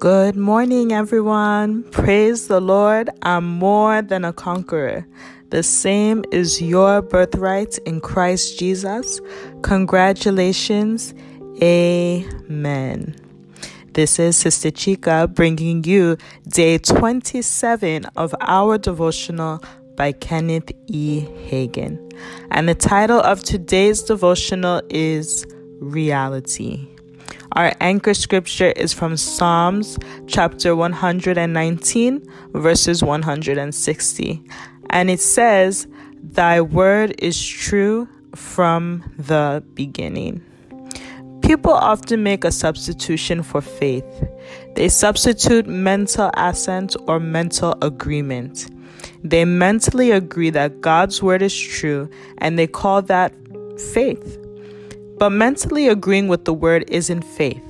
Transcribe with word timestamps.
Good 0.00 0.34
morning, 0.34 0.92
everyone. 0.92 1.82
Praise 1.90 2.48
the 2.48 2.58
Lord. 2.58 3.10
I'm 3.20 3.44
more 3.44 4.00
than 4.00 4.24
a 4.24 4.32
conqueror. 4.32 5.06
The 5.50 5.62
same 5.62 6.24
is 6.32 6.62
your 6.62 7.02
birthright 7.02 7.76
in 7.84 8.00
Christ 8.00 8.58
Jesus. 8.58 9.20
Congratulations. 9.60 11.12
Amen. 11.62 13.14
This 13.92 14.18
is 14.18 14.38
Sister 14.38 14.70
Chica 14.70 15.28
bringing 15.30 15.84
you 15.84 16.16
day 16.48 16.78
27 16.78 18.06
of 18.16 18.34
our 18.40 18.78
devotional 18.78 19.62
by 19.96 20.12
Kenneth 20.12 20.72
E. 20.86 21.26
Hagin. 21.50 21.98
And 22.50 22.66
the 22.70 22.74
title 22.74 23.20
of 23.20 23.42
today's 23.42 24.02
devotional 24.02 24.80
is 24.88 25.46
Reality. 25.78 26.88
Our 27.52 27.74
anchor 27.80 28.14
scripture 28.14 28.70
is 28.70 28.92
from 28.92 29.16
Psalms 29.16 29.98
chapter 30.28 30.76
119, 30.76 32.22
verses 32.52 33.02
160. 33.02 34.42
And 34.90 35.10
it 35.10 35.20
says, 35.20 35.88
Thy 36.22 36.60
word 36.60 37.14
is 37.18 37.44
true 37.44 38.08
from 38.36 39.02
the 39.18 39.64
beginning. 39.74 40.44
People 41.42 41.72
often 41.72 42.22
make 42.22 42.44
a 42.44 42.52
substitution 42.52 43.42
for 43.42 43.60
faith. 43.60 44.04
They 44.76 44.88
substitute 44.88 45.66
mental 45.66 46.30
assent 46.34 46.94
or 47.08 47.18
mental 47.18 47.76
agreement. 47.82 48.70
They 49.24 49.44
mentally 49.44 50.12
agree 50.12 50.50
that 50.50 50.80
God's 50.80 51.20
word 51.20 51.42
is 51.42 51.58
true 51.58 52.08
and 52.38 52.56
they 52.56 52.68
call 52.68 53.02
that 53.02 53.34
faith. 53.92 54.38
But 55.20 55.32
mentally 55.32 55.86
agreeing 55.86 56.28
with 56.28 56.46
the 56.46 56.54
word 56.54 56.86
isn't 56.88 57.24
faith. 57.24 57.62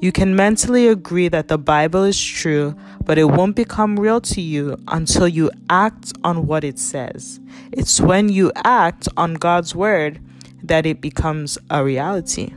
You 0.00 0.12
can 0.12 0.34
mentally 0.34 0.88
agree 0.88 1.28
that 1.28 1.48
the 1.48 1.58
Bible 1.58 2.04
is 2.04 2.18
true, 2.18 2.74
but 3.04 3.18
it 3.18 3.24
won't 3.24 3.54
become 3.54 4.00
real 4.00 4.18
to 4.22 4.40
you 4.40 4.78
until 4.88 5.28
you 5.28 5.50
act 5.68 6.14
on 6.24 6.46
what 6.46 6.64
it 6.64 6.78
says. 6.78 7.38
It's 7.70 8.00
when 8.00 8.30
you 8.30 8.50
act 8.64 9.08
on 9.18 9.34
God's 9.34 9.74
word 9.74 10.20
that 10.62 10.86
it 10.86 11.02
becomes 11.02 11.58
a 11.68 11.84
reality. 11.84 12.54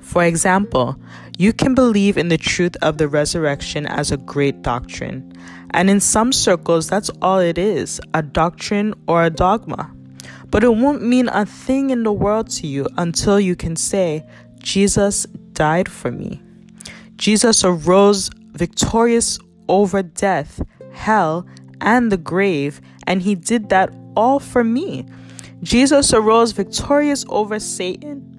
For 0.00 0.24
example, 0.24 0.96
you 1.38 1.52
can 1.52 1.72
believe 1.72 2.18
in 2.18 2.30
the 2.30 2.38
truth 2.38 2.76
of 2.82 2.98
the 2.98 3.06
resurrection 3.06 3.86
as 3.86 4.10
a 4.10 4.16
great 4.16 4.62
doctrine. 4.62 5.32
And 5.70 5.88
in 5.88 6.00
some 6.00 6.32
circles, 6.32 6.88
that's 6.88 7.10
all 7.22 7.38
it 7.38 7.58
is 7.58 8.00
a 8.12 8.24
doctrine 8.24 8.92
or 9.06 9.22
a 9.22 9.30
dogma. 9.30 9.92
But 10.50 10.64
it 10.64 10.74
won't 10.74 11.02
mean 11.02 11.28
a 11.28 11.44
thing 11.44 11.90
in 11.90 12.02
the 12.02 12.12
world 12.12 12.50
to 12.50 12.66
you 12.66 12.86
until 12.96 13.38
you 13.38 13.56
can 13.56 13.76
say, 13.76 14.24
Jesus 14.58 15.24
died 15.52 15.88
for 15.88 16.10
me. 16.10 16.42
Jesus 17.16 17.64
arose 17.64 18.30
victorious 18.52 19.38
over 19.68 20.02
death, 20.02 20.62
hell, 20.92 21.46
and 21.80 22.10
the 22.10 22.16
grave, 22.16 22.80
and 23.06 23.22
he 23.22 23.34
did 23.34 23.68
that 23.68 23.94
all 24.16 24.38
for 24.38 24.64
me. 24.64 25.06
Jesus 25.62 26.12
arose 26.12 26.52
victorious 26.52 27.24
over 27.28 27.58
Satan. 27.58 28.32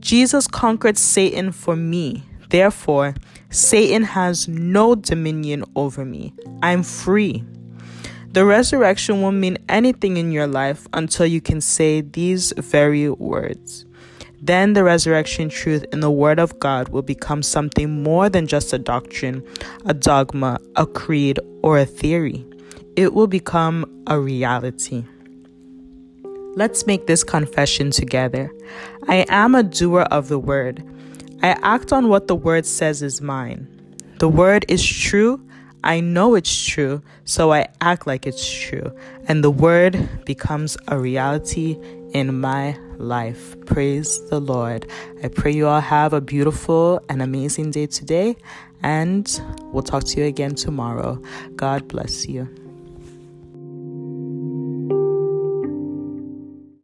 Jesus 0.00 0.46
conquered 0.46 0.98
Satan 0.98 1.52
for 1.52 1.76
me. 1.76 2.24
Therefore, 2.48 3.14
Satan 3.50 4.02
has 4.02 4.48
no 4.48 4.94
dominion 4.94 5.64
over 5.76 6.04
me. 6.04 6.34
I'm 6.62 6.82
free. 6.82 7.44
The 8.32 8.46
resurrection 8.46 9.20
won't 9.20 9.36
mean 9.36 9.58
anything 9.68 10.16
in 10.16 10.32
your 10.32 10.46
life 10.46 10.88
until 10.94 11.26
you 11.26 11.42
can 11.42 11.60
say 11.60 12.00
these 12.00 12.54
very 12.56 13.10
words. 13.10 13.84
Then 14.40 14.72
the 14.72 14.82
resurrection 14.82 15.50
truth 15.50 15.84
in 15.92 16.00
the 16.00 16.10
Word 16.10 16.38
of 16.38 16.58
God 16.58 16.88
will 16.88 17.02
become 17.02 17.42
something 17.42 18.02
more 18.02 18.30
than 18.30 18.46
just 18.46 18.72
a 18.72 18.78
doctrine, 18.78 19.46
a 19.84 19.92
dogma, 19.92 20.58
a 20.76 20.86
creed, 20.86 21.40
or 21.62 21.78
a 21.78 21.84
theory. 21.84 22.46
It 22.96 23.12
will 23.12 23.26
become 23.26 23.84
a 24.06 24.18
reality. 24.18 25.04
Let's 26.56 26.86
make 26.86 27.06
this 27.06 27.22
confession 27.22 27.90
together. 27.90 28.50
I 29.08 29.26
am 29.28 29.54
a 29.54 29.62
doer 29.62 30.06
of 30.10 30.28
the 30.28 30.38
Word. 30.38 30.82
I 31.42 31.50
act 31.62 31.92
on 31.92 32.08
what 32.08 32.28
the 32.28 32.34
Word 32.34 32.64
says 32.64 33.02
is 33.02 33.20
mine. 33.20 33.68
The 34.20 34.28
Word 34.28 34.64
is 34.68 34.82
true 34.84 35.38
I 35.84 36.00
know 36.00 36.34
it's 36.36 36.64
true, 36.64 37.02
so 37.24 37.52
I 37.52 37.66
act 37.80 38.06
like 38.06 38.26
it's 38.26 38.48
true, 38.48 38.96
and 39.26 39.42
the 39.42 39.50
word 39.50 40.24
becomes 40.24 40.76
a 40.86 40.98
reality 40.98 41.76
in 42.12 42.38
my 42.40 42.78
life. 42.98 43.56
Praise 43.66 44.24
the 44.28 44.40
Lord. 44.40 44.86
I 45.24 45.28
pray 45.28 45.50
you 45.50 45.66
all 45.66 45.80
have 45.80 46.12
a 46.12 46.20
beautiful 46.20 47.00
and 47.08 47.20
amazing 47.20 47.72
day 47.72 47.86
today, 47.86 48.36
and 48.82 49.26
we'll 49.72 49.82
talk 49.82 50.04
to 50.04 50.20
you 50.20 50.26
again 50.26 50.54
tomorrow. 50.54 51.20
God 51.56 51.88
bless 51.88 52.28
you. 52.28 52.61